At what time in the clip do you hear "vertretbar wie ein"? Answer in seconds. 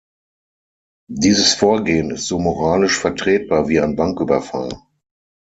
2.97-3.95